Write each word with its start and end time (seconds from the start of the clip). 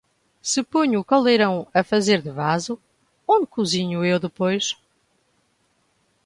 Se 0.41 0.63
ponho 0.63 0.99
o 0.99 1.03
caldeirão 1.03 1.67
a 1.71 1.83
fazer 1.83 2.23
de 2.23 2.31
vaso, 2.31 2.81
onde 3.27 3.45
cozinho 3.45 4.03
eu 4.03 4.19
depois? 4.19 4.75